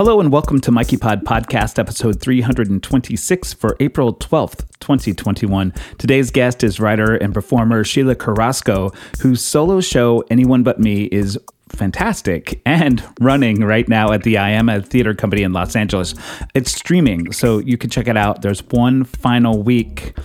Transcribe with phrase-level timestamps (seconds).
[0.00, 5.74] Hello and welcome to Mikey Pod Podcast, episode 326 for April 12th, 2021.
[5.98, 11.38] Today's guest is writer and performer Sheila Carrasco, whose solo show, Anyone But Me, is
[11.68, 16.14] fantastic and running right now at the I Am a Theater Company in Los Angeles.
[16.54, 18.40] It's streaming, so you can check it out.
[18.40, 20.16] There's one final week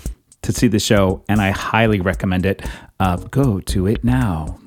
[0.44, 2.66] to see the show, and I highly recommend it.
[3.02, 4.58] Uh, go to it now.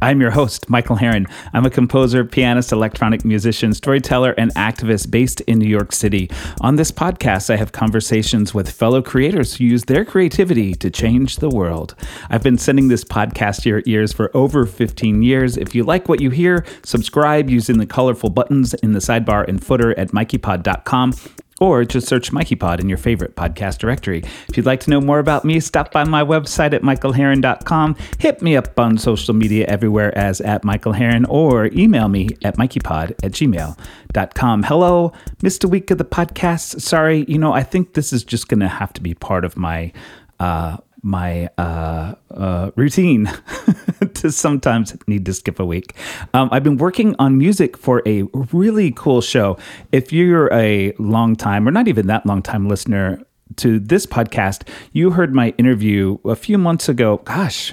[0.00, 1.26] I'm your host, Michael Herron.
[1.52, 6.30] I'm a composer, pianist, electronic musician, storyteller, and activist based in New York City.
[6.60, 11.36] On this podcast, I have conversations with fellow creators who use their creativity to change
[11.36, 11.96] the world.
[12.30, 15.56] I've been sending this podcast to your ears for over 15 years.
[15.56, 19.64] If you like what you hear, subscribe using the colorful buttons in the sidebar and
[19.64, 21.14] footer at mikeypod.com
[21.60, 24.22] or just search MikeyPod in your favorite podcast directory.
[24.48, 28.42] If you'd like to know more about me, stop by my website at michaelherron.com, hit
[28.42, 33.10] me up on social media everywhere as at Michael Herron, or email me at mikeypod
[33.22, 34.62] at gmail.com.
[34.62, 35.64] Hello, Mr.
[35.68, 36.80] Week of the podcast.
[36.80, 39.56] Sorry, you know, I think this is just going to have to be part of
[39.56, 39.92] my
[40.40, 43.26] uh, my uh, uh, routine
[44.20, 45.94] to sometimes need to skip a week.
[46.34, 49.58] Um, I've been working on music for a really cool show.
[49.92, 53.20] If you're a long time, or not even that long time listener
[53.56, 57.18] to this podcast, you heard my interview a few months ago.
[57.24, 57.72] Gosh,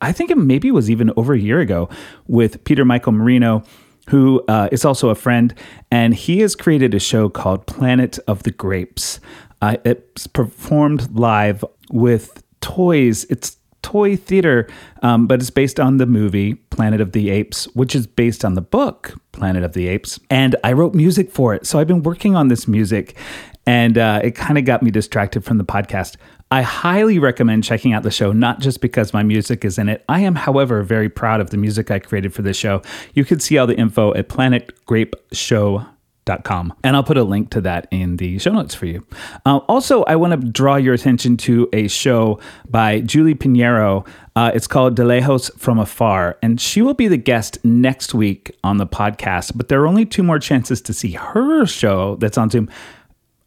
[0.00, 1.88] I think it maybe was even over a year ago
[2.26, 3.62] with Peter Michael Marino
[4.08, 5.54] who uh, is also a friend,
[5.90, 9.20] and he has created a show called Planet of the Grapes.
[9.60, 13.24] Uh, it's performed live with toys.
[13.24, 13.56] It's
[13.86, 14.66] toy theater,
[15.02, 18.54] um, but it's based on the movie Planet of the Apes, which is based on
[18.54, 20.18] the book Planet of the Apes.
[20.28, 21.66] And I wrote music for it.
[21.66, 23.16] So I've been working on this music,
[23.64, 26.16] and uh, it kind of got me distracted from the podcast.
[26.50, 30.04] I highly recommend checking out the show, not just because my music is in it.
[30.08, 32.82] I am, however, very proud of the music I created for this show.
[33.14, 35.95] You can see all the info at planetgrapeshow.com
[36.26, 36.74] Com.
[36.82, 39.06] And I'll put a link to that in the show notes for you.
[39.44, 44.04] Uh, also, I want to draw your attention to a show by Julie Pinheiro.
[44.34, 48.50] Uh, it's called De Lejos from Afar, and she will be the guest next week
[48.64, 49.52] on the podcast.
[49.54, 52.68] But there are only two more chances to see her show that's on Zoom.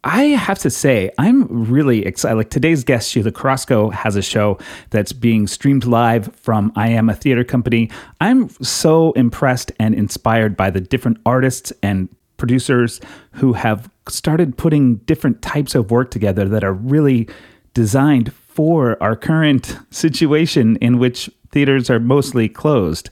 [0.06, 2.38] I have to say, I'm really excited.
[2.38, 4.58] Like today's guest, Sheila Carrasco, has a show
[4.92, 7.92] that's being streamed live from I Am a Theater Company.
[8.22, 12.08] I'm so impressed and inspired by the different artists and
[12.40, 13.00] producers
[13.34, 17.30] who have started putting different types of work together that are really
[17.76, 23.10] designed for our current situation in which theaters are mostly closed.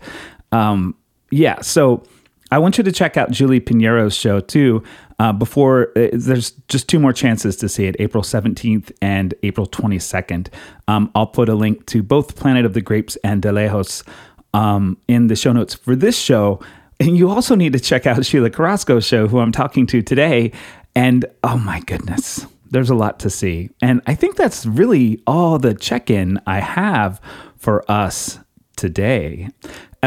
[0.52, 0.96] Um,
[1.30, 2.04] yeah, so
[2.52, 4.84] I want you to check out Julie Pinheiro's show too.
[5.20, 9.66] Uh, before uh, there's just two more chances to see it April 17th and April
[9.66, 10.50] 22nd.
[10.88, 14.08] Um, I'll put a link to both Planet of the Grapes and De Lejos
[14.54, 16.60] um, in the show notes for this show.
[17.00, 20.52] And you also need to check out Sheila Carrasco's show, who I'm talking to today.
[20.96, 23.70] And oh my goodness, there's a lot to see.
[23.82, 27.22] And I think that's really all the check in I have
[27.58, 28.40] for us
[28.78, 29.50] today.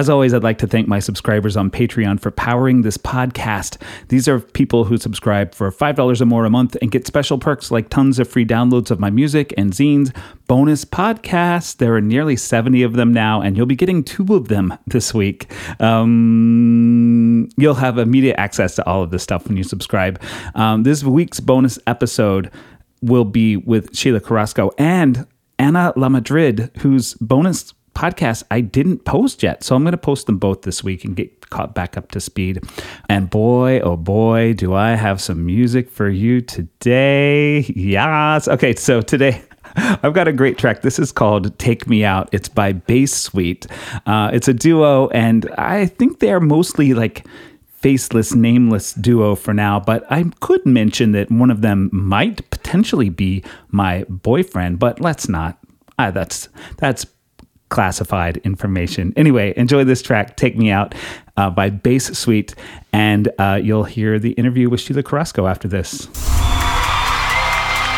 [0.01, 3.77] As always, I'd like to thank my subscribers on Patreon for powering this podcast.
[4.09, 7.71] These are people who subscribe for $5 or more a month and get special perks
[7.71, 10.11] like tons of free downloads of my music and zines,
[10.47, 11.77] bonus podcasts.
[11.77, 15.13] There are nearly 70 of them now, and you'll be getting two of them this
[15.13, 15.53] week.
[15.83, 20.19] Um, you'll have immediate access to all of this stuff when you subscribe.
[20.55, 22.51] Um, this week's bonus episode
[23.03, 25.27] will be with Sheila Carrasco and
[25.59, 29.63] Anna LaMadrid, whose bonus podcast I didn't post yet.
[29.63, 32.21] So I'm going to post them both this week and get caught back up to
[32.21, 32.63] speed.
[33.11, 37.61] And boy, oh boy, do I have some music for you today.
[37.61, 38.49] Yes.
[38.49, 39.43] Okay, so today.
[39.77, 40.83] I've got a great track.
[40.83, 42.29] This is called Take Me Out.
[42.33, 43.67] It's by Bass Suite.
[44.05, 47.25] Uh, it's a duo, and I think they're mostly like
[47.69, 53.11] faceless, nameless duo for now, but I could mention that one of them might potentially
[53.11, 55.59] be my boyfriend, but let's not.
[55.99, 57.07] Uh, that's that's
[57.71, 59.15] classified information.
[59.17, 60.95] Anyway, enjoy this track, Take Me Out
[61.37, 62.55] uh, by Bass Suite,
[62.93, 66.07] and uh, you'll hear the interview with Sheila Carrasco after this.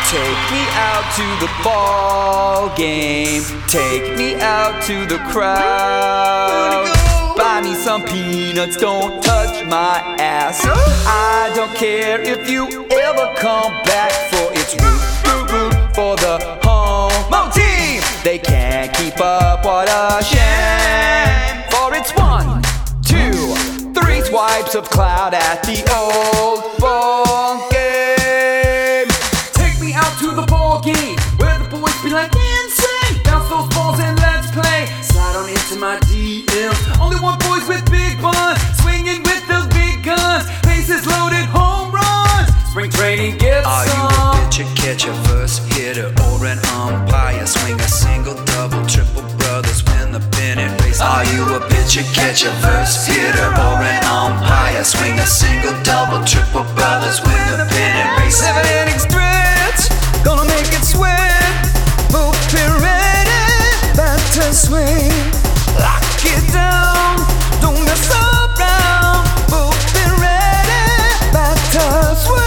[0.09, 3.41] Take me out to the ball game.
[3.67, 6.87] Take me out to the crowd.
[7.35, 10.61] Buy me some peanuts, don't touch my ass.
[10.63, 16.59] I don't care if you ever come back, for it's root, root, root for the
[16.63, 18.01] home team.
[18.23, 21.63] They can't keep up, what a shame.
[21.71, 22.61] For it's one,
[23.03, 23.33] two,
[23.93, 29.07] three swipes of cloud at the old ball game.
[29.53, 33.23] Take me out to the ball game where the boys be like insane.
[33.23, 34.87] Bounce those balls and let's play.
[35.01, 36.99] Slide on into my DMs.
[37.01, 40.45] Only one boys with big buns, swinging with those big guns.
[40.63, 41.43] Bases loaded
[43.13, 47.45] when he gets Are you a pitcher, catcher, first hitter, or an umpire?
[47.45, 49.42] Swing a single, double, triple, brothers win the
[50.93, 51.01] race.
[51.01, 54.83] Are you a pitcher, catcher, first hitter, or an umpire?
[54.83, 58.37] Swing a single, double, triple, brothers win the pennant race.
[58.37, 59.89] Seven inning stretch,
[60.23, 61.43] gonna make it sweat.
[62.11, 65.11] Hope you're ready, back to swing.
[65.79, 67.17] Lock it down,
[67.61, 69.25] don't mess around.
[69.49, 72.42] Hope you're ready, back to swing.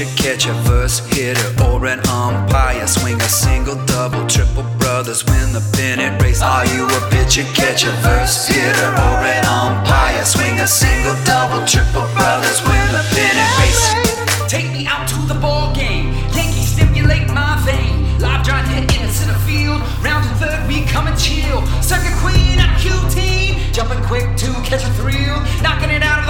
[0.00, 2.86] Are you a pitcher, first hitter, or an umpire?
[2.86, 6.40] Swing a single, double, triple, brothers win the pennant race.
[6.40, 10.24] Are you a pitcher, catcher, first hitter, or an umpire?
[10.24, 14.48] Swing a single, double, triple, brothers win the pennant race.
[14.48, 16.14] Take me out to the ball game.
[16.32, 18.18] Yankees stimulate my vein.
[18.18, 19.82] Live drive hit in the center field.
[20.00, 21.60] Round to third, we come and chill.
[21.84, 23.74] Circuit queen, I'm QT.
[23.74, 25.36] Jumping quick to catch a thrill.
[25.60, 26.29] Knocking it out of the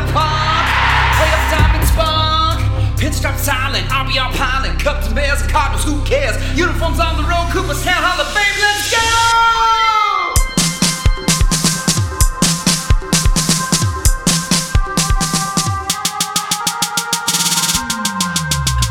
[3.00, 3.88] Pitch drop silent.
[3.88, 4.78] RBR pilot.
[4.78, 6.36] Cubs and Bears and Cardinals, who cares?
[6.54, 7.48] Uniforms on the road.
[7.48, 8.44] Cooperstown Hall of Fame.
[8.60, 9.00] Let's go!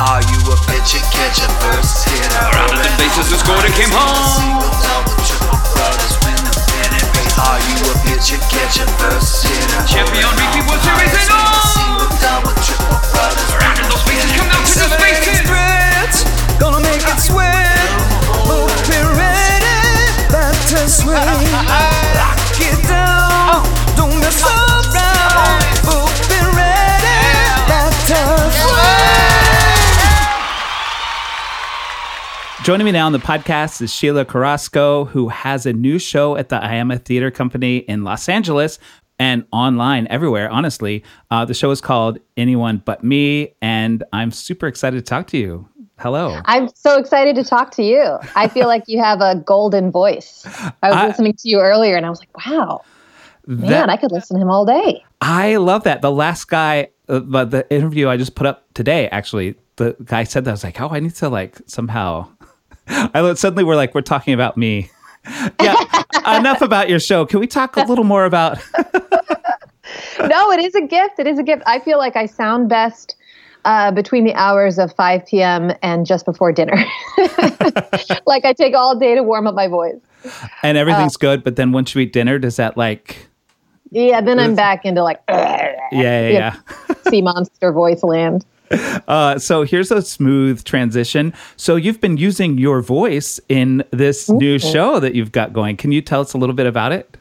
[0.01, 2.49] Are you a pitcher, catcher, first hitter?
[2.57, 4.59] Rounded the bases and scored and came home.
[7.39, 9.79] Are you a pitcher, catcher, first hitter?
[9.87, 12.03] Champion repeat World Series and all.
[12.59, 13.51] Triple, brothers
[13.87, 16.25] those come out to the spaces.
[16.59, 17.89] Gonna make it sweat.
[18.43, 19.79] Hope you're ready.
[20.27, 21.15] Back to swing.
[21.15, 23.63] Lock it down.
[23.95, 24.69] Don't mess around.
[32.69, 36.49] Joining me now on the podcast is Sheila Carrasco, who has a new show at
[36.49, 38.77] the Iama Theater Company in Los Angeles
[39.17, 41.03] and online everywhere, honestly.
[41.31, 45.37] Uh, the show is called Anyone But Me, and I'm super excited to talk to
[45.39, 45.67] you.
[45.97, 46.39] Hello.
[46.45, 48.19] I'm so excited to talk to you.
[48.35, 50.45] I feel like you have a golden voice.
[50.83, 52.81] I was I- listening to you earlier and I was like, wow,
[53.47, 55.03] man, I could listen to him all day.
[55.21, 56.03] I love that.
[56.03, 60.23] The last guy, uh, but the interview I just put up today, actually, the guy
[60.23, 60.51] said that.
[60.51, 62.29] I was like, oh, I need to like somehow.
[63.13, 64.89] I suddenly we're like, we're talking about me.
[65.61, 65.75] yeah.
[66.25, 67.25] enough about your show.
[67.25, 68.57] Can we talk a little more about?
[70.19, 71.17] No, it is a gift.
[71.17, 71.63] It is a gift.
[71.65, 73.15] I feel like I sound best
[73.65, 75.71] uh, between the hours of 5 p.m.
[75.81, 76.75] and just before dinner.
[78.25, 79.99] like I take all day to warm up my voice.
[80.61, 83.27] and everything's good, but then once you eat dinner, does that like?
[83.91, 86.55] Yeah, then I'm back into like Yeah, yeah, yeah.
[87.09, 88.45] sea monster voice land.
[89.07, 91.33] Uh, so here's a smooth transition.
[91.55, 95.77] So you've been using your voice in this new show that you've got going.
[95.77, 97.17] Can you tell us a little bit about it?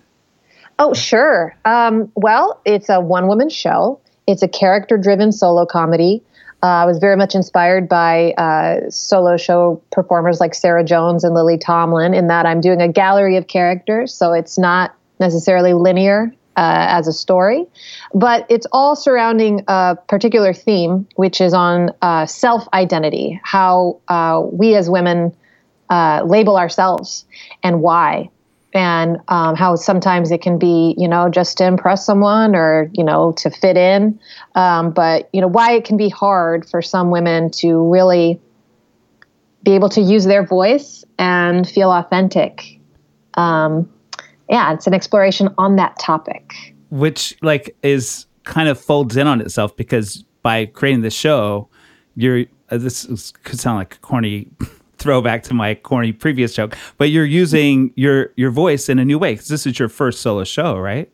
[0.78, 1.56] Oh, sure.
[1.64, 6.22] Um, well, it's a one woman show, it's a character driven solo comedy.
[6.62, 11.34] Uh, I was very much inspired by uh, solo show performers like Sarah Jones and
[11.34, 14.12] Lily Tomlin, in that I'm doing a gallery of characters.
[14.12, 17.64] So it's not necessarily linear uh, as a story,
[18.12, 24.42] but it's all surrounding a particular theme, which is on uh, self identity, how uh,
[24.44, 25.32] we as women
[25.88, 27.24] uh, label ourselves
[27.62, 28.28] and why.
[28.74, 33.04] And um, how sometimes it can be you know just to impress someone or you
[33.04, 34.18] know to fit in.
[34.56, 38.40] Um, but you know why it can be hard for some women to really
[39.62, 42.80] be able to use their voice and feel authentic.
[43.34, 43.88] Um,
[44.48, 46.74] yeah it's an exploration on that topic.
[46.90, 51.68] Which like is kind of folds in on itself because by creating the show,
[52.14, 54.48] you're uh, this is, could sound like a corny
[54.98, 59.18] throwback to my corny previous joke, but you're using your your voice in a new
[59.18, 61.10] way because this is your first solo show, right?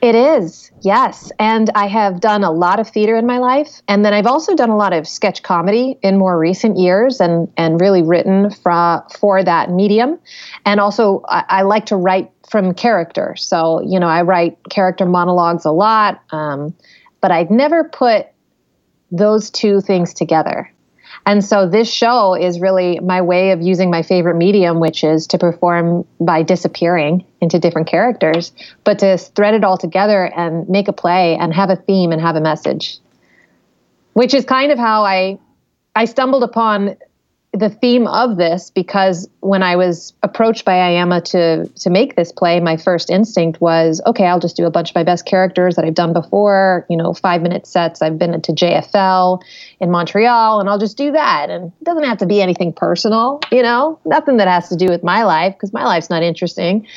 [0.00, 1.30] It is, yes.
[1.38, 3.80] And I have done a lot of theater in my life.
[3.88, 7.50] And then I've also done a lot of sketch comedy in more recent years and,
[7.56, 10.18] and really written for, for that medium.
[10.66, 13.34] And also, I, I like to write from character.
[13.36, 16.74] So, you know, I write character monologues a lot, um,
[17.20, 18.26] but I'd never put
[19.10, 20.70] those two things together.
[21.26, 25.26] And so this show is really my way of using my favorite medium, which is
[25.28, 28.52] to perform by disappearing into different characters,
[28.84, 32.20] but to thread it all together and make a play and have a theme and
[32.20, 32.98] have a message.
[34.12, 35.38] Which is kind of how I
[35.96, 36.96] I stumbled upon
[37.54, 42.32] the theme of this because when I was approached by IAMA to to make this
[42.32, 45.76] play, my first instinct was, okay, I'll just do a bunch of my best characters
[45.76, 48.02] that I've done before, you know, five minute sets.
[48.02, 49.40] I've been to JFL
[49.78, 51.48] in Montreal, and I'll just do that.
[51.48, 54.88] And it doesn't have to be anything personal, you know, nothing that has to do
[54.88, 56.88] with my life because my life's not interesting.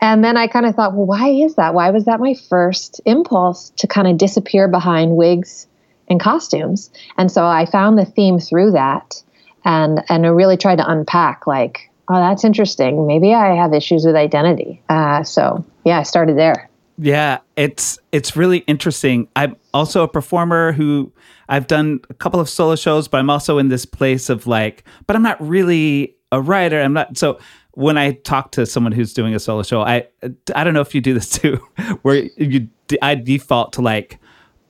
[0.00, 1.74] And then I kind of thought, well, why is that?
[1.74, 5.66] Why was that my first impulse to kind of disappear behind wigs
[6.08, 6.90] and costumes.
[7.16, 9.22] And so I found the theme through that
[9.64, 13.06] and and really tried to unpack like, oh, that's interesting.
[13.06, 14.82] Maybe I have issues with identity.
[14.88, 16.68] Uh, so yeah, I started there.
[16.98, 19.28] Yeah, it's it's really interesting.
[19.34, 21.12] I'm also a performer who
[21.48, 24.84] I've done a couple of solo shows, but I'm also in this place of like,
[25.06, 26.80] but I'm not really a writer.
[26.80, 27.38] I'm not so
[27.72, 30.06] when I talk to someone who's doing a solo show, I
[30.54, 31.56] I don't know if you do this too,
[32.02, 32.68] where you
[33.02, 34.19] I default to like,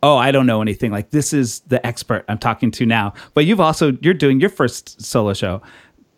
[0.02, 0.90] oh, I don't know anything.
[0.90, 3.14] Like this is the expert I'm talking to now.
[3.35, 5.62] But you've also you're doing your first solo show.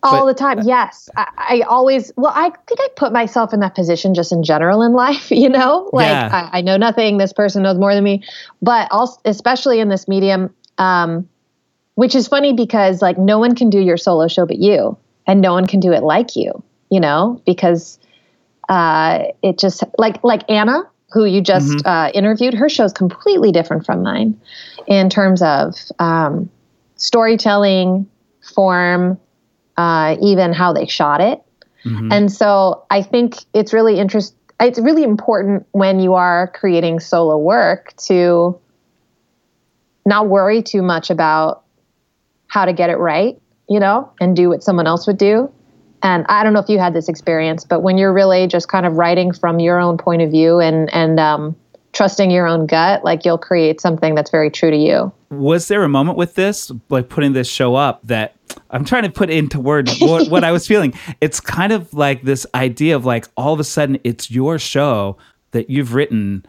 [0.05, 1.09] All but, the time yes.
[1.17, 4.83] I, I, always well i think i put myself in that position just in general
[4.83, 5.91] in life you know?
[5.93, 6.49] Like yeah.
[6.53, 7.19] I, I, know nothing.
[7.19, 8.25] This person knows more than me.
[8.61, 11.29] But also especially in this medium um,
[11.95, 14.97] which is funny because like no one can do your solo show but you.
[15.25, 17.41] And no one can do it like you you know?
[17.47, 17.99] Because
[18.69, 21.89] uh, it just like like anna who you just mm-hmm.
[21.89, 24.41] uh, interviewed her show is completely different from mine
[24.87, 26.51] in terms of um,
[26.97, 28.09] storytelling
[28.55, 29.19] form
[29.77, 31.43] uh, even how they shot it.
[31.85, 32.13] Mm-hmm.
[32.13, 34.39] And so I think it's really interesting.
[34.61, 38.59] It's really important when you are creating solo work to
[40.07, 41.65] not worry too much about
[42.47, 45.51] how to get it right, you know, and do what someone else would do.
[46.03, 48.87] And I don't know if you had this experience, but when you're really just kind
[48.87, 51.57] of writing from your own point of view and and um,
[51.93, 55.13] trusting your own gut, like you'll create something that's very true to you.
[55.31, 58.35] Was there a moment with this, like putting this show up, that
[58.71, 60.95] I'm trying to put into words what, what I was feeling?
[61.21, 65.17] It's kind of like this idea of like all of a sudden it's your show
[65.53, 66.45] that you've written.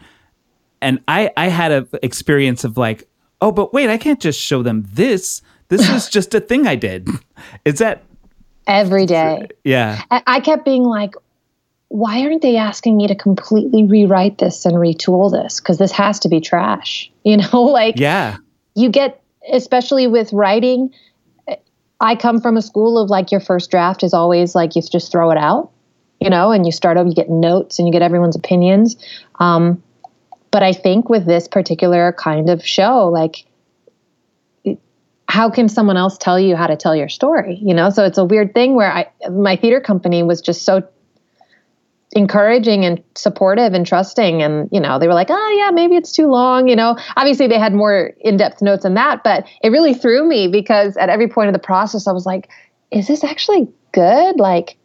[0.82, 3.08] And I, I had an experience of like,
[3.42, 5.42] oh, but wait, I can't just show them this.
[5.68, 7.08] This is just a thing I did.
[7.66, 8.04] Is that
[8.68, 9.48] every day?
[9.64, 10.02] Yeah.
[10.10, 11.16] I kept being like,
[11.90, 15.60] why aren't they asking me to completely rewrite this and retool this?
[15.60, 17.10] Because this has to be trash.
[17.26, 18.36] You know, like, yeah,
[18.76, 20.94] you get, especially with writing,
[22.02, 25.10] I come from a school of like your first draft is always like you just
[25.10, 25.72] throw it out,
[26.20, 28.98] you know, and you start up, you get notes and you get everyone's opinions.
[29.40, 29.82] Um,
[30.52, 33.46] but I think with this particular kind of show, like,
[35.34, 37.58] how can someone else tell you how to tell your story?
[37.60, 40.88] You know, so it's a weird thing where I, my theater company was just so
[42.12, 46.12] encouraging and supportive and trusting and you know they were like oh yeah maybe it's
[46.12, 46.96] too long you know.
[47.18, 51.10] Obviously they had more in-depth notes than that but it really threw me because at
[51.10, 52.52] every point of the process i was like
[52.92, 54.40] is this actually good?
[54.40, 54.78] Like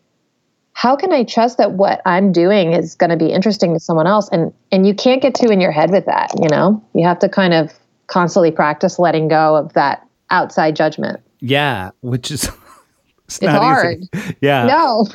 [0.72, 4.06] how can i trust that what i'm doing is going to be interesting to someone
[4.06, 4.30] else?
[4.30, 6.82] And and you can't get too in your head with that you know?
[6.94, 7.70] You have to kind of
[8.06, 12.44] constantly practice letting go of that outside judgment yeah which is
[13.24, 14.36] it's, it's hard easy.
[14.40, 15.06] yeah no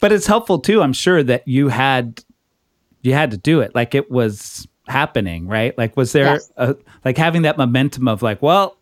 [0.00, 2.22] but it's helpful too, I'm sure that you had
[3.02, 3.74] you had to do it.
[3.74, 5.76] Like it was happening, right?
[5.76, 6.52] Like was there yes.
[6.56, 8.76] a, like having that momentum of like, well,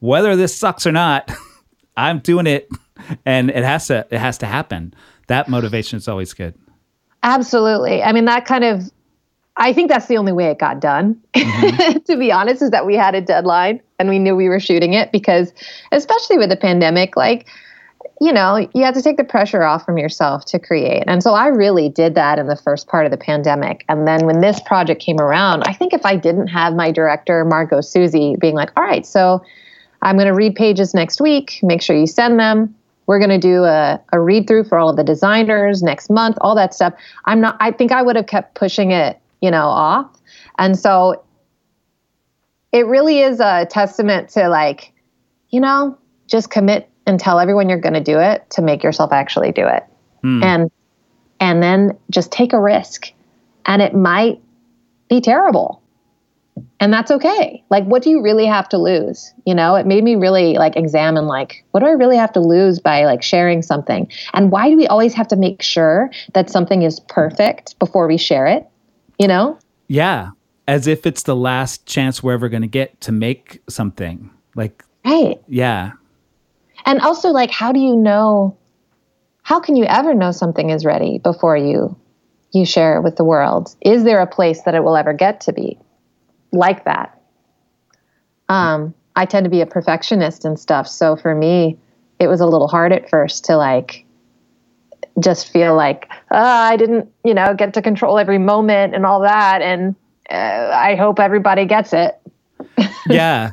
[0.00, 1.30] whether this sucks or not,
[1.96, 2.70] I'm doing it
[3.26, 4.94] and it has to it has to happen.
[5.28, 6.54] That motivation is always good.
[7.22, 8.02] Absolutely.
[8.02, 8.90] I mean that kind of
[9.56, 11.20] I think that's the only way it got done.
[11.34, 11.98] Mm-hmm.
[12.06, 14.94] to be honest, is that we had a deadline and we knew we were shooting
[14.94, 15.52] it because
[15.92, 17.46] especially with the pandemic, like
[18.22, 21.02] you know, you have to take the pressure off from yourself to create.
[21.08, 23.84] And so I really did that in the first part of the pandemic.
[23.88, 27.44] And then when this project came around, I think if I didn't have my director,
[27.44, 29.42] Margot Susie, being like, all right, so
[30.02, 32.72] I'm going to read pages next week, make sure you send them.
[33.06, 36.36] We're going to do a, a read through for all of the designers next month,
[36.40, 36.94] all that stuff.
[37.24, 40.08] I'm not, I think I would have kept pushing it, you know, off.
[40.58, 41.22] And so
[42.72, 44.94] it really is a testament to like,
[45.50, 49.12] you know, just commit and tell everyone you're going to do it to make yourself
[49.12, 49.84] actually do it.
[50.22, 50.42] Hmm.
[50.42, 50.70] And
[51.40, 53.12] and then just take a risk.
[53.66, 54.40] And it might
[55.10, 55.82] be terrible.
[56.78, 57.64] And that's okay.
[57.68, 59.32] Like what do you really have to lose?
[59.44, 62.40] You know, it made me really like examine like what do I really have to
[62.40, 64.08] lose by like sharing something?
[64.32, 68.18] And why do we always have to make sure that something is perfect before we
[68.18, 68.68] share it?
[69.18, 69.58] You know?
[69.88, 70.30] Yeah,
[70.66, 74.30] as if it's the last chance we're ever going to get to make something.
[74.54, 75.40] Like Right.
[75.48, 75.92] Yeah
[76.84, 78.56] and also like how do you know
[79.42, 81.96] how can you ever know something is ready before you
[82.52, 85.40] you share it with the world is there a place that it will ever get
[85.40, 85.78] to be
[86.52, 87.20] like that
[88.48, 91.78] um i tend to be a perfectionist and stuff so for me
[92.18, 94.04] it was a little hard at first to like
[95.20, 99.20] just feel like oh, i didn't you know get to control every moment and all
[99.20, 99.94] that and
[100.30, 102.18] uh, i hope everybody gets it
[103.08, 103.52] yeah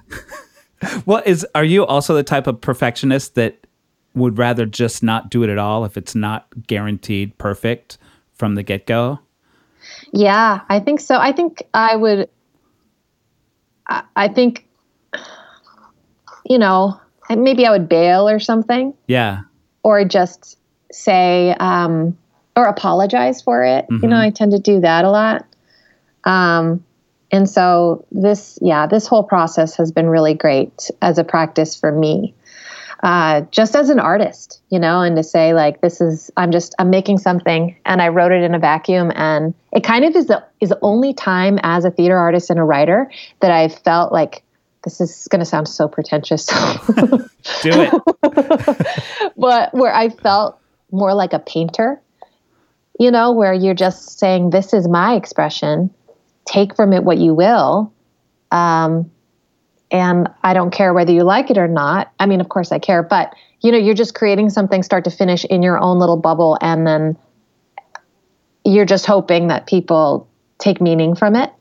[1.05, 3.67] well, is are you also the type of perfectionist that
[4.15, 7.97] would rather just not do it at all if it's not guaranteed perfect
[8.33, 9.19] from the get go?
[10.13, 11.17] Yeah, I think so.
[11.17, 12.29] I think I would.
[13.87, 14.67] I, I think
[16.45, 16.99] you know,
[17.29, 19.41] maybe I would bail or something, Yeah.
[19.83, 20.57] or just
[20.91, 22.17] say, um,
[22.55, 23.85] or apologize for it.
[23.89, 25.45] You know, I tend to do that a lot.
[26.23, 26.83] Um,
[27.31, 31.91] and so this, yeah, this whole process has been really great as a practice for
[31.91, 32.33] me.
[33.01, 36.75] Uh, just as an artist, you know, and to say like, this is, I'm just,
[36.79, 39.09] I'm making something and I wrote it in a vacuum.
[39.15, 42.59] And it kind of is the, is the only time as a theater artist and
[42.59, 44.43] a writer that I felt like,
[44.83, 46.45] this is going to sound so pretentious.
[46.45, 47.27] Do
[47.63, 49.33] it.
[49.37, 50.59] but where I felt
[50.91, 52.01] more like a painter,
[52.99, 55.89] you know, where you're just saying, This is my expression,
[56.45, 57.93] take from it what you will.
[58.51, 59.11] Um,
[59.91, 62.11] and I don't care whether you like it or not.
[62.19, 65.11] I mean, of course I care, but you know, you're just creating something start to
[65.11, 67.17] finish in your own little bubble, and then
[68.63, 70.29] you're just hoping that people
[70.59, 71.51] take meaning from it.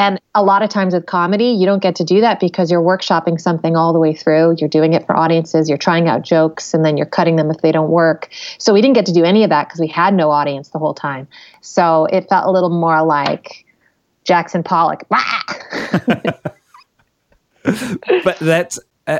[0.00, 2.82] And a lot of times with comedy, you don't get to do that because you're
[2.82, 4.56] workshopping something all the way through.
[4.58, 7.58] You're doing it for audiences, you're trying out jokes, and then you're cutting them if
[7.58, 8.28] they don't work.
[8.58, 10.78] So we didn't get to do any of that because we had no audience the
[10.78, 11.28] whole time.
[11.60, 13.66] So it felt a little more like
[14.24, 15.06] Jackson Pollock.
[18.24, 19.18] but that's uh,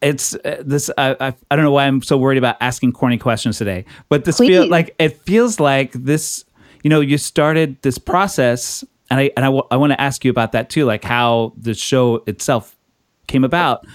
[0.00, 3.18] it's uh, this I, I I don't know why I'm so worried about asking corny
[3.18, 6.44] questions today but this feel like it feels like this
[6.88, 10.24] you know you started this process and I and I, w- I want to ask
[10.24, 12.78] you about that too like how the show itself
[13.26, 13.86] came about.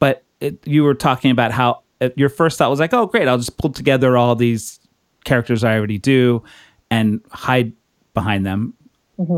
[0.00, 3.26] But it, you were talking about how uh, your first thought was like oh great
[3.26, 4.80] I'll just pull together all these
[5.24, 6.42] characters I already do
[6.90, 7.72] and hide
[8.12, 8.74] behind them.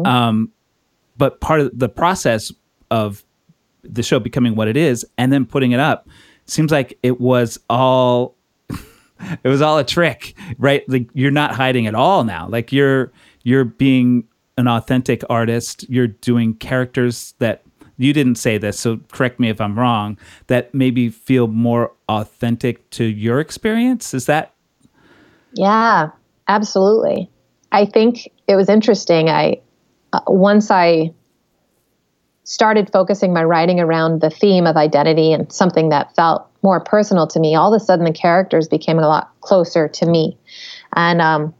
[0.05, 0.51] Um
[1.17, 2.51] but part of the process
[2.91, 3.23] of
[3.85, 6.09] the show becoming what it is and then putting it up
[6.47, 8.35] seems like it was all
[9.45, 13.13] it was all a trick right like you're not hiding at all now like you're
[13.43, 14.25] you're being
[14.57, 17.63] an authentic artist you're doing characters that
[17.97, 22.89] you didn't say this so correct me if i'm wrong that maybe feel more authentic
[22.91, 24.55] to your experience is that
[25.55, 26.11] Yeah,
[26.49, 27.31] absolutely.
[27.73, 29.29] I think it was interesting.
[29.29, 29.61] I
[30.13, 31.13] uh, once I
[32.45, 37.27] started focusing my writing around the theme of identity and something that felt more personal
[37.27, 40.37] to me, all of a sudden the characters became a lot closer to me.
[40.95, 41.55] And um,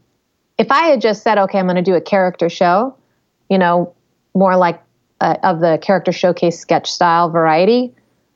[0.57, 2.95] if I had just said, "Okay, I'm going to do a character show,"
[3.49, 3.93] you know,
[4.33, 4.81] more like
[5.21, 7.93] uh, of the character showcase sketch style variety,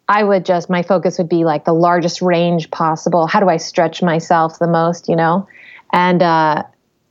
[0.07, 3.27] I would just my focus would be like the largest range possible.
[3.27, 5.47] How do I stretch myself the most, you know?
[5.93, 6.63] And uh,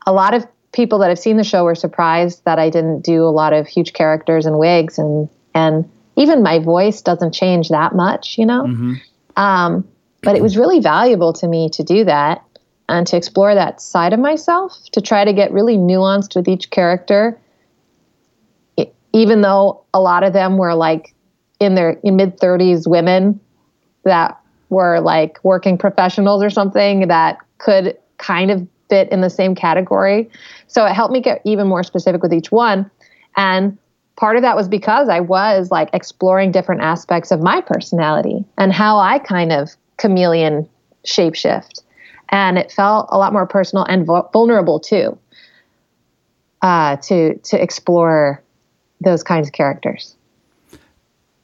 [0.07, 3.25] a lot of people that have seen the show were surprised that I didn't do
[3.25, 7.95] a lot of huge characters and wigs, and and even my voice doesn't change that
[7.95, 8.65] much, you know.
[9.37, 9.89] Um,
[10.23, 12.43] but it was really valuable to me to do that
[12.89, 16.71] and to explore that side of myself, to try to get really nuanced with each
[16.71, 17.39] character,
[19.13, 21.15] even though a lot of them were like
[21.61, 23.41] in their in mid 30s women
[24.05, 29.55] that were like working professionals or something that could kind of fit in the same
[29.55, 30.31] category.
[30.67, 32.91] So it helped me get even more specific with each one.
[33.37, 33.79] And
[34.17, 38.73] part of that was because I was like exploring different aspects of my personality and
[38.73, 40.69] how I kind of chameleon
[41.07, 41.83] shapeshift.
[42.31, 45.19] And it felt a lot more personal and vulnerable too,
[46.63, 48.43] uh, to to explore
[49.01, 50.17] those kinds of characters.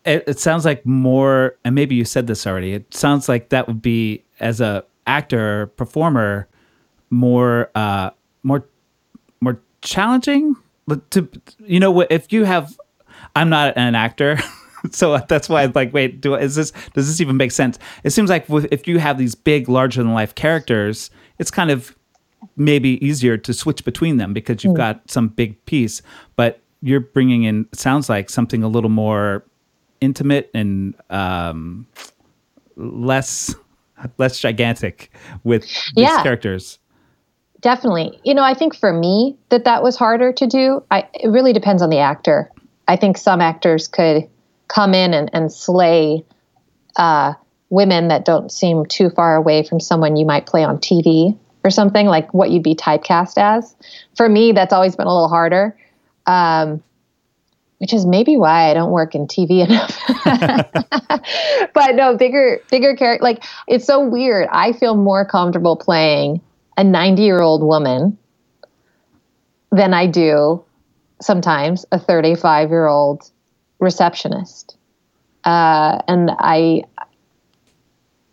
[0.05, 3.67] it, it sounds like more and maybe you said this already it sounds like that
[3.67, 6.49] would be as a actor performer
[7.15, 8.11] more uh
[8.43, 8.67] more
[9.41, 10.57] more challenging?
[10.87, 11.29] But to
[11.61, 12.77] you know what if you have
[13.37, 14.39] i'm not an actor
[14.91, 17.79] so that's why i'm like wait do is this does this even make sense?
[18.03, 21.71] It seems like with, if you have these big larger than life characters it's kind
[21.71, 21.97] of
[22.57, 26.03] maybe easier to switch between them because you've got some big piece
[26.37, 29.43] but you're bringing in sounds like something a little more
[30.03, 31.87] intimate and um,
[32.77, 33.55] less
[34.19, 35.11] less gigantic
[35.45, 35.63] with
[35.95, 36.79] these characters
[37.65, 38.21] Definitely.
[38.25, 40.85] You know, I think for me that that was harder to do.
[40.91, 42.51] I, it really depends on the actor.
[42.87, 44.29] I think some actors could
[44.69, 46.27] come in and, and slay
[46.97, 47.33] uh,
[47.71, 51.71] women that don't seem too far away from someone you might play on TV or
[51.71, 53.75] something like what you'd be typecast as.
[54.15, 55.75] For me, that's always been a little harder,
[56.27, 56.83] um,
[57.79, 59.99] which is maybe why I don't work in TV enough.
[61.73, 63.25] but no, bigger, bigger character.
[63.25, 64.49] Like it's so weird.
[64.53, 66.43] I feel more comfortable playing
[66.77, 68.19] a 90 year old woman
[69.71, 70.65] than I do
[71.21, 73.31] sometimes a 35 year old
[73.81, 74.77] receptionist.
[75.45, 76.85] Uh, and I,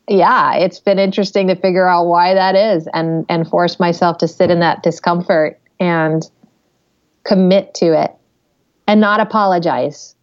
[0.08, 4.27] yeah, it's been interesting to figure out why that is and, and force myself to
[4.27, 6.30] sit in that discomfort and
[7.23, 8.12] commit to it
[8.88, 10.15] and not apologize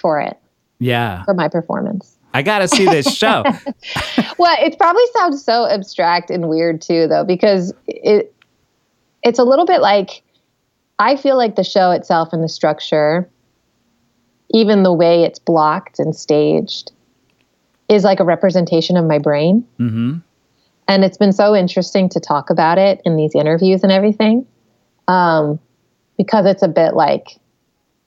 [0.00, 0.36] for it.
[0.80, 1.24] Yeah.
[1.24, 2.17] for my performance.
[2.34, 3.42] I got to see this show.
[4.38, 8.34] well, it probably sounds so abstract and weird too, though, because it
[9.22, 10.22] it's a little bit like
[10.98, 13.28] I feel like the show itself and the structure,
[14.50, 16.92] even the way it's blocked and staged,
[17.88, 19.66] is like a representation of my brain.
[19.76, 20.16] hmm
[20.86, 24.46] And it's been so interesting to talk about it in these interviews and everything,
[25.06, 25.58] um,
[26.16, 27.38] because it's a bit like,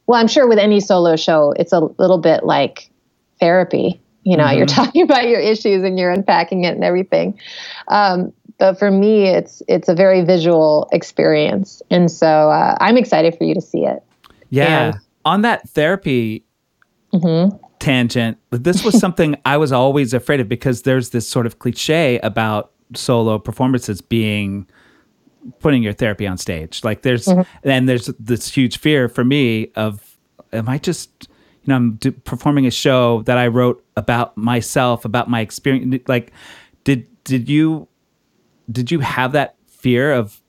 [0.06, 2.90] well, I'm sure with any solo show, it's a little bit like
[3.40, 4.01] therapy.
[4.24, 7.40] You know, you're talking about your issues and you're unpacking it and everything.
[7.88, 13.36] Um, but for me, it's it's a very visual experience, and so uh, I'm excited
[13.38, 14.04] for you to see it.
[14.50, 14.88] Yeah.
[14.90, 16.44] And- On that therapy
[17.14, 17.58] Mm-hmm.
[17.80, 22.20] tangent, this was something I was always afraid of because there's this sort of cliche
[22.24, 24.66] about solo performances being
[25.60, 26.84] putting your therapy on stage.
[26.86, 27.68] Like there's, Mm-hmm.
[27.70, 30.16] and there's this huge fear for me of,
[30.54, 31.28] am I just,
[31.64, 36.08] you know, I'm do, performing a show that I wrote about myself, about my experience.
[36.08, 36.32] Like,
[36.84, 37.88] did, did you,
[38.72, 40.42] did you have that fear of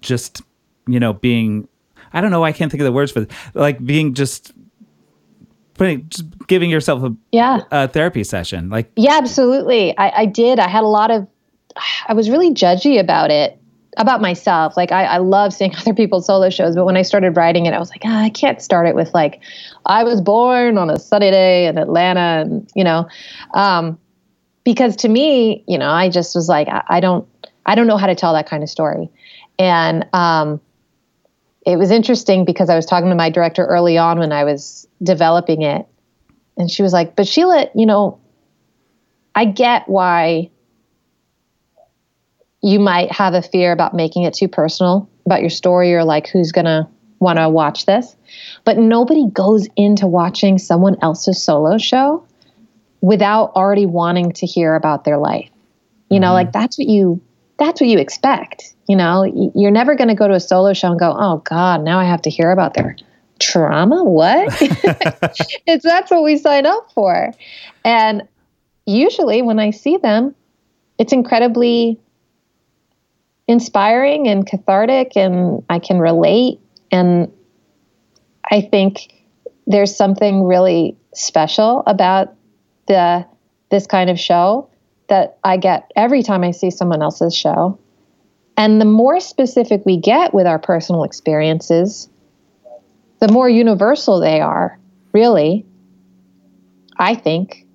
[0.00, 0.42] just,
[0.86, 1.68] you know, being,
[2.12, 4.52] I don't know, I can't think of the words for it, like being just
[5.74, 7.62] putting, just giving yourself a, Yeah.
[7.70, 8.70] a therapy session.
[8.70, 9.96] Like, Yeah, absolutely.
[9.98, 10.58] I, I did.
[10.58, 11.26] I had a lot of,
[12.06, 13.59] I was really judgy about it,
[13.96, 14.76] about myself.
[14.76, 17.74] Like, I, I love seeing other people's solo shows, but when I started writing it,
[17.74, 19.40] I was like, ah, I can't start it with, like,
[19.86, 23.08] I was born on a sunny day in Atlanta, and, you know,
[23.54, 23.98] um,
[24.64, 27.26] because to me, you know, I just was like, I, I don't,
[27.66, 29.10] I don't know how to tell that kind of story.
[29.58, 30.60] And, um,
[31.66, 34.88] it was interesting because I was talking to my director early on when I was
[35.02, 35.86] developing it.
[36.56, 38.18] And she was like, But Sheila, you know,
[39.34, 40.50] I get why
[42.62, 46.28] you might have a fear about making it too personal about your story or like
[46.28, 46.86] who's going to
[47.18, 48.16] want to watch this.
[48.64, 52.26] But nobody goes into watching someone else's solo show
[53.00, 55.50] without already wanting to hear about their life.
[56.10, 56.34] You know, mm-hmm.
[56.34, 57.20] like that's what you
[57.58, 58.74] that's what you expect.
[58.88, 61.82] You know, you're never going to go to a solo show and go, "Oh god,
[61.84, 62.96] now I have to hear about their
[63.38, 64.48] trauma." What?
[65.66, 67.32] it's that's what we sign up for.
[67.84, 68.26] And
[68.86, 70.34] usually when I see them,
[70.98, 72.00] it's incredibly
[73.50, 76.60] inspiring and cathartic and I can relate
[76.92, 77.32] and
[78.48, 79.12] I think
[79.66, 82.32] there's something really special about
[82.86, 83.26] the
[83.70, 84.70] this kind of show
[85.08, 87.78] that I get every time I see someone else's show.
[88.56, 92.08] And the more specific we get with our personal experiences,
[93.18, 94.78] the more universal they are,
[95.12, 95.66] really.
[96.96, 97.66] I think.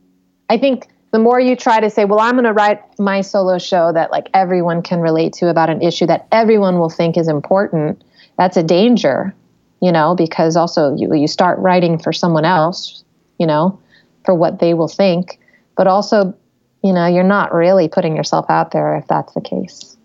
[0.49, 3.57] I think the more you try to say, well, I'm going to write my solo
[3.57, 7.29] show that like everyone can relate to about an issue that everyone will think is
[7.29, 8.03] important,
[8.37, 9.33] that's a danger,
[9.81, 13.05] you know, because also you you start writing for someone else,
[13.39, 13.79] you know,
[14.25, 15.39] for what they will think,
[15.77, 16.35] but also,
[16.83, 19.95] you know, you're not really putting yourself out there if that's the case.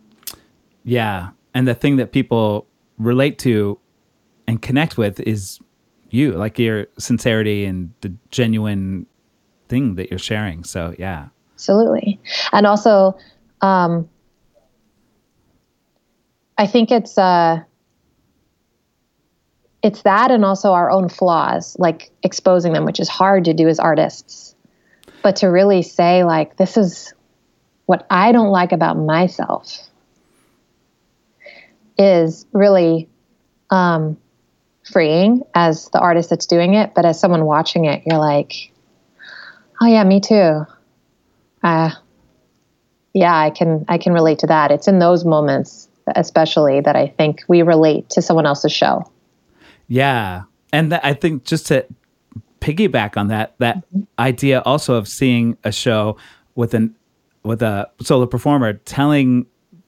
[0.85, 1.31] Yeah.
[1.55, 2.69] And the thing that people
[2.99, 3.81] relate to
[4.47, 5.59] and connect with is
[6.11, 9.07] you, like your sincerity and the genuine
[9.71, 10.65] thing that you're sharing.
[10.65, 11.29] So, yeah.
[11.55, 12.21] Absolutely.
[12.53, 13.17] And also,
[13.63, 14.09] um,
[16.59, 17.61] I think it's uh,
[19.83, 23.69] it's that, and also our own flaws, like exposing them, which is hard to do
[23.69, 24.55] as artists.
[25.23, 27.15] But to really say, like, this is
[27.87, 29.79] what I don't like about myself,
[31.97, 33.09] is really
[33.71, 34.19] um,
[34.91, 36.95] freeing as the artist that's doing it.
[36.95, 38.73] But as someone watching it, you're like,
[39.81, 40.65] oh yeah, me too.
[41.63, 41.91] Uh,
[43.13, 44.71] yeah, I can I can relate to that.
[44.71, 49.11] It's in those moments, especially, that I think we relate to someone else's show.
[49.89, 50.43] Yeah.
[50.73, 51.85] And that, I think just to
[52.61, 53.85] piggyback on that, that
[54.19, 56.17] idea also of seeing a show
[56.55, 56.95] with an
[57.43, 59.47] with a solo performer telling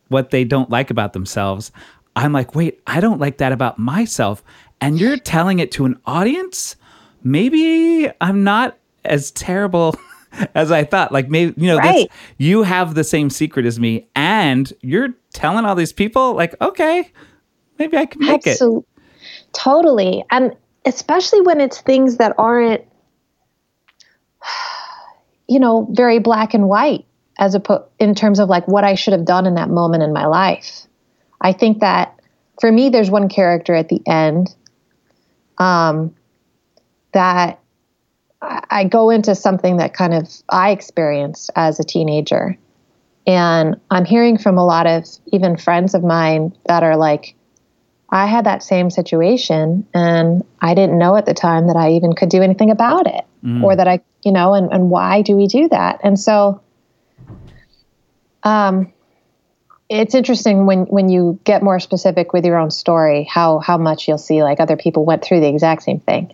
[0.09, 1.71] what they don't like about themselves,
[2.17, 4.43] I'm like, wait, I don't like that about myself.
[4.81, 6.77] And you're telling it to an audience?
[7.23, 9.95] Maybe I'm not as terrible
[10.55, 11.13] as I thought.
[11.13, 12.11] Like maybe you know, that's, Right.
[12.39, 17.11] you have the same secret as me, and you're telling all these people, like, okay,
[17.79, 18.59] maybe I can make it.
[18.59, 18.85] Absol-
[19.53, 20.25] Totally.
[20.31, 22.83] And especially when it's things that aren't,
[25.49, 27.05] you know, very black and white
[27.39, 30.13] as a in terms of like what I should have done in that moment in
[30.13, 30.87] my life.
[31.41, 32.19] I think that
[32.61, 34.55] for me, there's one character at the end
[35.59, 36.15] um,
[37.13, 37.61] that
[38.43, 42.59] I, go into something that kind of I experienced as a teenager.
[43.27, 47.37] And I'm hearing from a lot of even friends of mine that are like,
[48.11, 52.15] I had that same situation and I didn't know at the time that I even
[52.15, 53.65] could do anything about it Mm.
[53.65, 56.01] or that I, you know, and, and why do we do that?
[56.05, 56.61] And so,
[58.45, 58.93] um,
[59.89, 64.07] it's interesting when, when you get more specific with your own story, how, how much
[64.07, 66.33] you'll see like other people went through the exact same thing.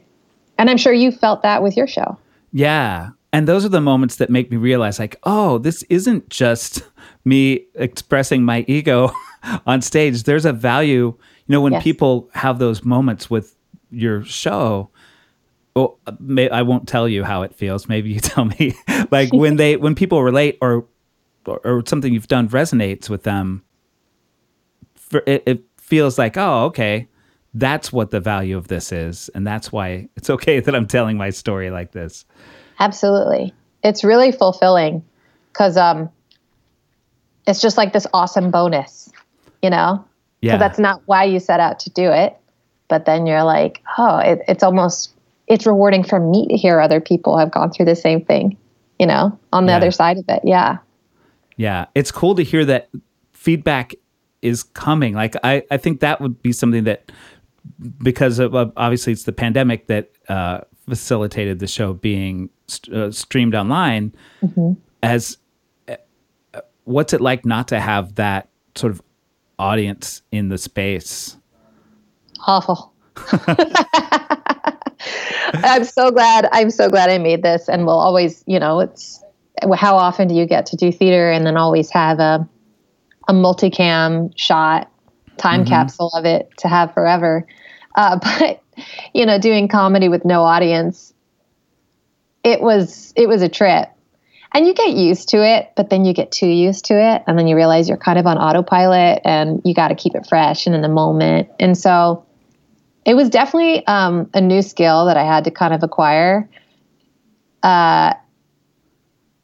[0.59, 2.18] And I'm sure you felt that with your show.
[2.53, 3.11] Yeah.
[3.33, 6.83] And those are the moments that make me realize, like, oh, this isn't just
[7.25, 9.12] me expressing my ego
[9.66, 10.23] on stage.
[10.25, 11.16] There's a value, you
[11.49, 11.85] know, when Yes.
[11.85, 13.55] people have those moments with
[13.90, 14.90] your show.
[15.77, 17.88] Well, may, I won't tell you how it feels.
[17.88, 18.75] Maybe you tell me.
[19.11, 20.87] like when they, when people relate or,
[21.47, 23.62] or, or something you've done resonates with them,
[24.94, 27.09] for, it, it feels like, oh, okay,
[27.55, 31.17] that's what the value of this is, and that's why it's okay that I'm telling
[31.17, 32.25] my story like this.
[32.79, 33.53] Absolutely.
[33.83, 35.05] It's really fulfilling
[35.53, 36.11] because um,
[37.47, 39.11] it's just like this awesome bonus,
[39.63, 40.05] you know?
[40.43, 40.57] Yeah.
[40.57, 42.37] That's not why you set out to do it.
[42.89, 45.13] But then you're like, oh, it, it's almost,
[45.47, 48.57] it's rewarding for me to hear other people have gone through the same thing,
[48.99, 49.77] you know, on the Yeah.
[49.77, 50.43] other side of it.
[50.45, 50.79] Yeah.
[51.57, 52.89] Yeah, it's cool to hear that
[53.33, 53.95] feedback
[54.43, 55.15] is coming.
[55.15, 57.11] Like I, I think that would be something that
[58.02, 63.54] because of obviously it's the pandemic that uh, facilitated the show being st- uh, streamed
[63.54, 64.14] online.
[65.02, 65.38] As
[65.88, 65.96] uh,
[66.85, 69.02] what's it like not to have that sort of
[69.59, 71.37] audience in the space?
[72.46, 72.92] Awful.
[75.54, 76.48] I'm so glad.
[76.52, 79.22] I'm so glad I made this, and we'll always, you know, it's
[79.74, 82.48] how often do you get to do theater and then always have a
[83.28, 84.90] a multicam shot,
[85.38, 87.46] time capsule of it to have forever.
[87.94, 88.62] Uh, but
[89.14, 91.12] you know, doing comedy with no audience,
[92.44, 93.88] it was it was a trip.
[94.53, 97.38] And you get used to it, but then you get too used to it, and
[97.38, 100.66] then you realize you're kind of on autopilot, and you got to keep it fresh
[100.66, 101.48] and in the moment.
[101.61, 102.24] And so,
[103.05, 106.48] it was definitely um, a new skill that I had to kind of acquire,
[107.62, 108.14] uh,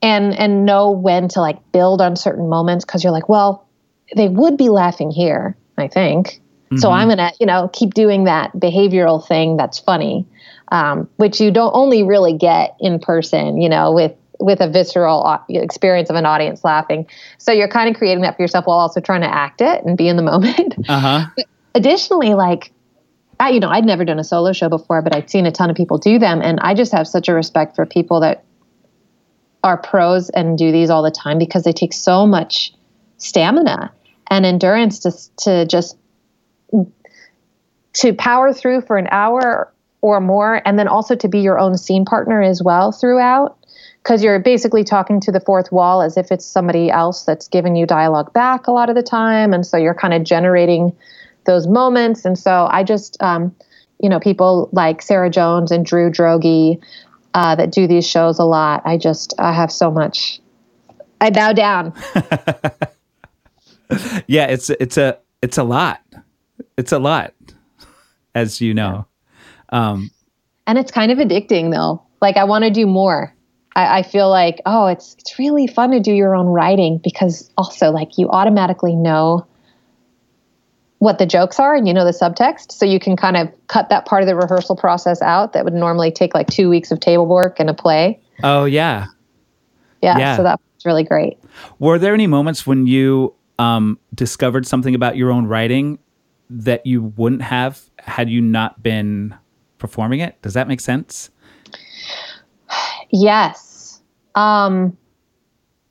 [0.00, 3.68] and and know when to like build on certain moments because you're like, well,
[4.16, 6.40] they would be laughing here, I think.
[6.76, 10.26] So I'm gonna, you know, keep doing that behavioral thing that's funny,
[10.72, 15.38] um, which you don't only really get in person, you know, with with a visceral
[15.48, 17.06] experience of an audience laughing.
[17.38, 19.96] So you're kind of creating that for yourself while also trying to act it and
[19.96, 20.74] be in the moment.
[20.88, 21.44] Uh huh.
[21.74, 22.72] additionally, like,
[23.40, 25.70] I, you know, I'd never done a solo show before, but I'd seen a ton
[25.70, 26.42] of people do them.
[26.42, 28.44] And I just have such a respect for people that
[29.62, 32.74] are pros and do these all the time because they take so much
[33.16, 33.92] stamina
[34.30, 35.96] and endurance to, to just
[37.94, 41.78] to power through for an hour or more and then also to be your own
[41.78, 43.56] scene partner as well throughout
[44.02, 47.74] because you're basically talking to the fourth wall as if it's somebody else that's giving
[47.74, 50.94] you dialogue back a lot of the time and so you're kind of generating
[51.46, 52.24] those moments.
[52.24, 53.54] And so i just um,
[54.00, 56.82] you know people like sarah jones and Drew Droege
[57.32, 60.40] uh, that do these shows a lot i just i have so much
[61.20, 61.94] i bow down
[64.26, 66.00] Yeah, it's it's a it's a lot.
[66.76, 67.34] It's a lot,
[68.34, 69.06] as you know.
[69.70, 70.10] Um,
[70.66, 73.34] and it's kind of addicting though like i want to do more
[73.76, 77.50] I, I feel like oh it's it's really fun to do your own writing because
[77.56, 79.46] also like you automatically know
[80.98, 83.88] what the jokes are and you know the subtext so you can kind of cut
[83.90, 87.00] that part of the rehearsal process out that would normally take like two weeks of
[87.00, 89.06] table work and a play oh yeah.
[90.02, 90.36] yeah, Yeah.
[90.36, 91.38] so that's really great
[91.78, 95.98] Were there any moments when you um, discovered something about your own writing
[96.50, 99.34] that you wouldn't have had you not been
[99.78, 100.40] performing it?
[100.42, 101.30] Does that make sense?
[103.10, 104.02] Yes.
[104.34, 104.96] Um,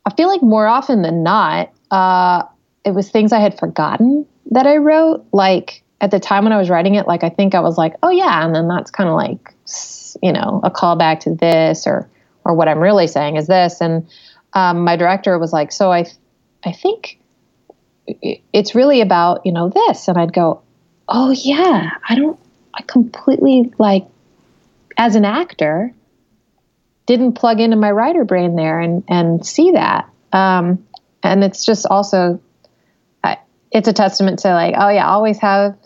[0.06, 2.43] I feel like more often than not, uh,
[2.84, 5.26] it was things I had forgotten that I wrote.
[5.32, 7.95] Like at the time when I was writing it, like I think I was like,
[8.04, 9.54] oh yeah, and then that's kind of like,
[10.21, 12.10] you know, a callback to this, or
[12.45, 13.80] or what I'm really saying is this.
[13.80, 14.08] And
[14.54, 16.06] um, my director was like, so I,
[16.65, 17.19] I think
[18.07, 20.61] it's really about you know this, and I'd go,
[21.07, 22.39] oh yeah, I don't,
[22.73, 24.05] I completely like,
[24.97, 25.93] as an actor
[27.05, 30.09] didn't plug into my writer brain there and and see that.
[30.31, 30.85] Um,
[31.21, 32.41] and it's just also,
[33.23, 33.37] I,
[33.71, 35.77] it's a testament to like, oh yeah, always have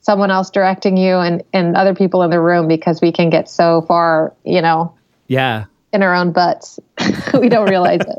[0.00, 3.48] someone else directing you and and other people in the room because we can get
[3.48, 4.94] so far, you know,
[5.28, 5.64] Yeah.
[5.92, 6.78] in our own butts,
[7.34, 8.18] we don't realize it.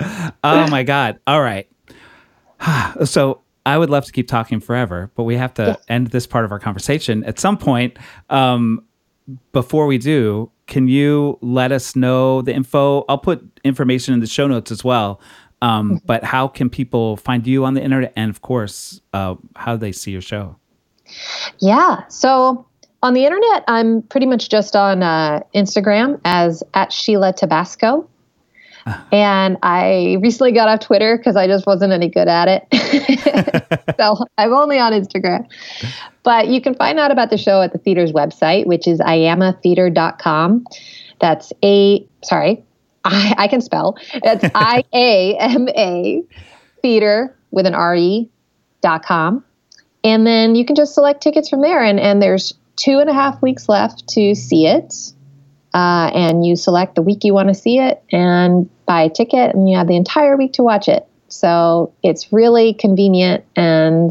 [0.42, 1.20] Oh my God.
[1.28, 1.68] All right.
[3.04, 6.44] so I would love to keep talking forever, but we have to end this part
[6.44, 7.98] of our conversation at some point.
[8.30, 8.84] Um,
[9.52, 13.04] before we do, can you let us know the info?
[13.08, 15.20] I'll put information in the show notes as well.
[15.60, 18.12] Um, but how can people find you on the internet?
[18.16, 20.56] And of course, uh, how they see your show?
[21.58, 22.06] Yeah.
[22.08, 22.66] So
[23.02, 28.08] on the internet, I'm pretty much just on uh, Instagram as at Sheila Tabasco.
[29.12, 33.94] And I recently got off Twitter because I just wasn't any good at it.
[33.96, 35.46] so I'm only on Instagram.
[36.22, 40.66] But you can find out about the show at the theater's website, which is iamatheater.com.
[41.20, 42.64] That's a, sorry,
[43.04, 43.96] I, I can spell.
[44.14, 46.22] It's I A M A
[46.80, 48.30] theater with an R E
[48.80, 49.44] dot com.
[50.04, 51.82] And then you can just select tickets from there.
[51.82, 54.94] And, and there's two and a half weeks left to see it.
[55.74, 59.54] Uh, and you select the week you want to see it and buy a ticket,
[59.54, 61.06] and you have the entire week to watch it.
[61.28, 64.10] So it's really convenient, and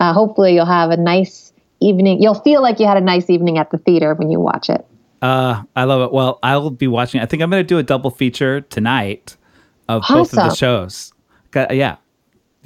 [0.00, 2.20] uh, hopefully, you'll have a nice evening.
[2.20, 4.84] You'll feel like you had a nice evening at the theater when you watch it.
[5.22, 6.12] Uh, I love it.
[6.12, 7.20] Well, I'll be watching.
[7.20, 9.36] I think I'm going to do a double feature tonight
[9.88, 10.16] of awesome.
[10.16, 11.12] both of the shows.
[11.54, 11.96] Yeah,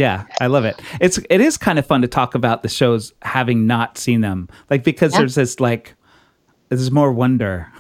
[0.01, 0.81] yeah, I love it.
[0.99, 4.49] It's it is kind of fun to talk about the shows having not seen them,
[4.71, 5.19] like because yeah.
[5.19, 5.95] there's this like
[6.71, 7.71] there's more wonder.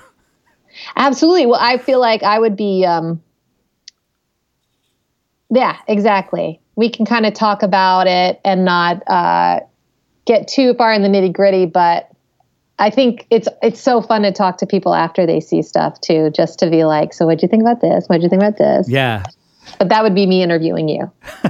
[0.97, 1.47] Absolutely.
[1.47, 2.85] Well, I feel like I would be.
[2.85, 3.23] um
[5.51, 6.61] Yeah, exactly.
[6.77, 9.61] We can kind of talk about it and not uh,
[10.25, 12.11] get too far in the nitty gritty, but
[12.79, 16.31] I think it's it's so fun to talk to people after they see stuff too,
[16.31, 18.07] just to be like, so what'd you think about this?
[18.07, 18.88] What'd you think about this?
[18.88, 19.25] Yeah,
[19.78, 21.11] but that would be me interviewing you.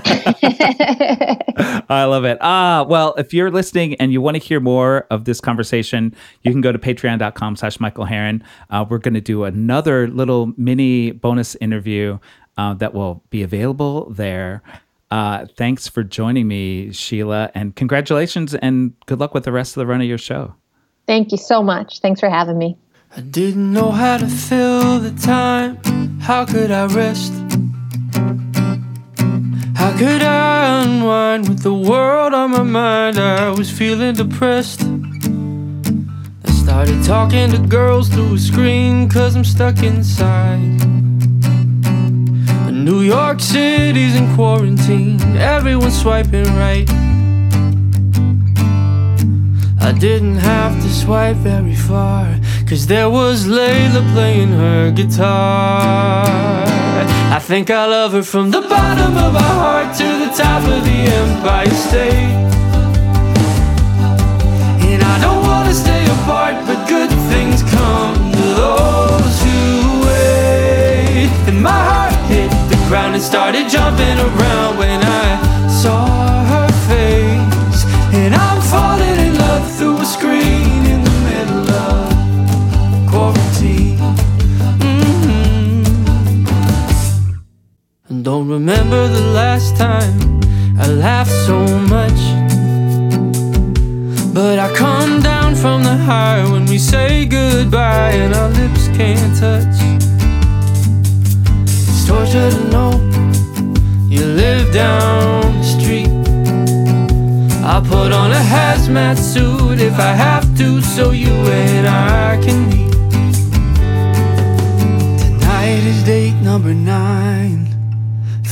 [1.88, 2.38] I love it.
[2.40, 6.52] Ah, well, if you're listening and you want to hear more of this conversation, you
[6.52, 8.42] can go to patreon.com slash Michael Herron.
[8.70, 12.18] Uh, we're going to do another little mini bonus interview
[12.56, 14.62] uh, that will be available there.
[15.10, 19.80] Uh, thanks for joining me, Sheila, and congratulations and good luck with the rest of
[19.80, 20.54] the run of your show.
[21.06, 22.00] Thank you so much.
[22.00, 22.76] Thanks for having me.
[23.16, 25.78] I didn't know how to fill the time.
[26.20, 27.32] How could I rest?
[30.00, 33.18] Could I unwind with the world on my mind?
[33.18, 34.80] I was feeling depressed.
[34.82, 40.56] I started talking to girls through a screen, cause I'm stuck inside.
[42.72, 46.88] New York City's in quarantine, everyone's swiping right.
[49.82, 56.79] I didn't have to swipe very far, cause there was Layla playing her guitar.
[57.32, 60.84] I think I love her from the bottom of my heart to the top of
[60.84, 62.34] the Empire State.
[64.90, 71.30] And I don't wanna stay apart, but good things come to those who wait.
[71.46, 76.29] And my heart hit the ground and started jumping around when I saw
[88.50, 90.40] remember the last time
[90.76, 92.20] I laughed so much.
[94.34, 99.38] But I come down from the high when we say goodbye and our lips can't
[99.38, 99.76] touch.
[101.62, 102.92] It's torture to know
[104.08, 106.10] you live down the street.
[107.64, 112.68] I'll put on a hazmat suit if I have to, so you and I can
[112.68, 112.92] meet.
[115.20, 117.69] Tonight is date number nine.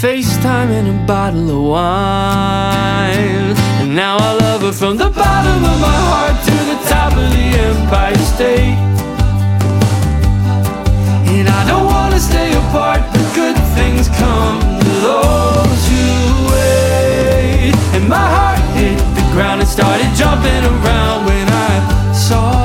[0.01, 3.51] FaceTime and a bottle of wine.
[3.83, 7.29] And now I love her from the bottom of my heart to the top of
[7.35, 8.79] the Empire State.
[11.35, 16.07] And I don't wanna stay apart, but good things come to those who
[16.53, 17.75] wait.
[17.95, 22.58] And my heart hit the ground and started jumping around when I saw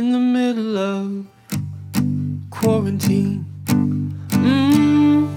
[0.00, 1.26] in the middle of
[2.48, 3.44] quarantine.
[3.66, 5.28] Mm-hmm.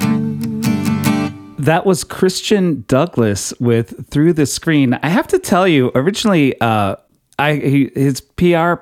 [1.58, 4.94] That was Christian Douglas with Through the Screen.
[5.04, 6.96] I have to tell you, originally, uh,
[7.38, 8.76] I he, his PR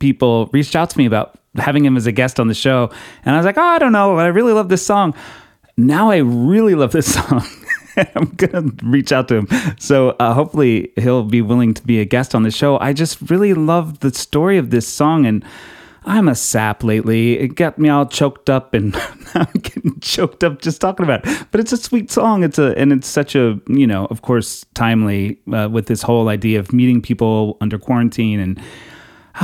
[0.00, 2.90] people reached out to me about having him as a guest on the show,
[3.24, 5.14] and I was like, oh, I don't know, but I really love this song.
[5.78, 7.42] Now I really love this song.
[8.14, 9.48] I'm gonna reach out to him.
[9.78, 12.78] So uh, hopefully he'll be willing to be a guest on the show.
[12.78, 15.44] I just really love the story of this song and.
[16.04, 17.38] I'm a sap lately.
[17.38, 18.92] It got me all choked up, and
[19.34, 21.46] I'm getting choked up just talking about it.
[21.52, 22.42] But it's a sweet song.
[22.42, 26.28] It's a and it's such a you know, of course, timely uh, with this whole
[26.28, 28.60] idea of meeting people under quarantine and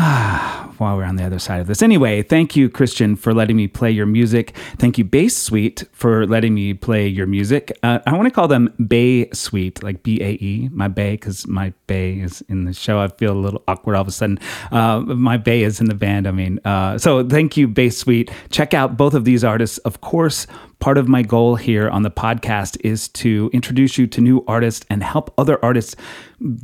[0.79, 1.83] while we're on the other side of this.
[1.83, 4.55] Anyway, thank you, Christian, for letting me play your music.
[4.77, 7.77] Thank you, Bass Suite, for letting me play your music.
[7.83, 11.47] Uh, I want to call them Bay Suite, like B A E, my Bay, because
[11.47, 13.01] my Bay is in the show.
[13.01, 14.39] I feel a little awkward all of a sudden.
[14.71, 16.27] Uh, my Bay is in the band.
[16.27, 18.31] I mean, uh, so thank you, Bass Suite.
[18.51, 19.79] Check out both of these artists.
[19.79, 20.47] Of course,
[20.81, 24.87] Part of my goal here on the podcast is to introduce you to new artists
[24.89, 25.97] and help other artists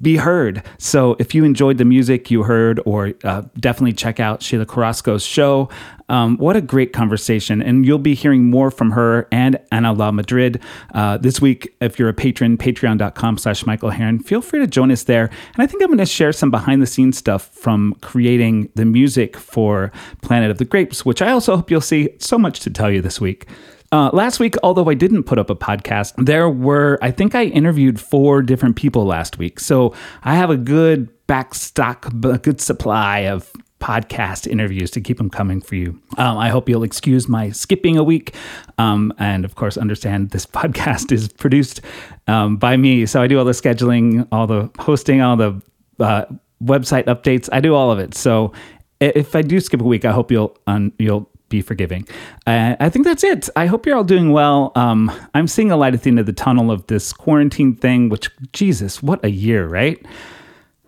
[0.00, 0.62] be heard.
[0.78, 5.24] So if you enjoyed the music you heard, or uh, definitely check out Sheila Carrasco's
[5.24, 5.68] show.
[6.08, 7.60] Um, what a great conversation.
[7.60, 10.62] And you'll be hearing more from her and Ana LaMadrid
[10.94, 11.74] uh, this week.
[11.80, 15.24] If you're a patron, patreon.com slash Michael Herron, feel free to join us there.
[15.54, 18.84] And I think I'm going to share some behind the scenes stuff from creating the
[18.84, 19.90] music for
[20.22, 22.10] Planet of the Grapes, which I also hope you'll see.
[22.18, 23.48] So much to tell you this week.
[23.94, 27.44] Uh, last week, although I didn't put up a podcast, there were, I think I
[27.44, 29.60] interviewed four different people last week.
[29.60, 35.30] So I have a good backstock, a good supply of podcast interviews to keep them
[35.30, 35.90] coming for you.
[36.18, 38.34] Um, I hope you'll excuse my skipping a week.
[38.78, 41.80] Um, and of course, understand this podcast is produced
[42.26, 43.06] um, by me.
[43.06, 45.62] So I do all the scheduling, all the hosting, all the
[46.00, 46.24] uh,
[46.60, 47.48] website updates.
[47.52, 48.16] I do all of it.
[48.16, 48.54] So
[48.98, 50.58] if I do skip a week, I hope you'll
[50.98, 52.06] you'll be forgiving.
[52.46, 53.48] Uh, I think that's it.
[53.56, 54.72] I hope you're all doing well.
[54.74, 58.08] Um, I'm seeing a light at the end of the tunnel of this quarantine thing,
[58.08, 60.04] which, Jesus, what a year, right?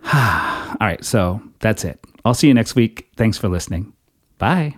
[0.15, 2.05] all right, so that's it.
[2.25, 3.09] I'll see you next week.
[3.17, 3.93] Thanks for listening.
[4.39, 4.77] Bye.